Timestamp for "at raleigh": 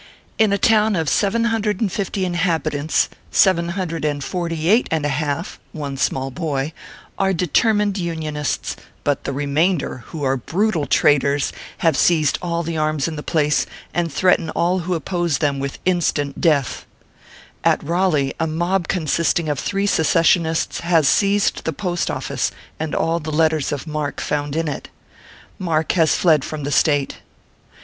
17.63-18.33